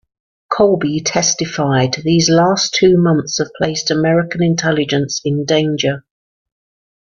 Colby 0.51 0.99
testified, 1.01 1.93
These 2.03 2.27
last 2.27 2.73
two 2.73 2.97
months 2.97 3.37
have 3.37 3.53
placed 3.55 3.91
American 3.91 4.41
intelligence 4.41 5.21
in 5.23 5.45
danger. 5.45 6.03